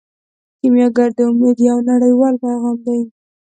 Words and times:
کیمیاګر 0.59 1.09
د 1.17 1.19
امید 1.29 1.57
یو 1.69 1.77
نړیوال 1.91 2.33
پیغام 2.43 2.77
دی. 2.85 3.01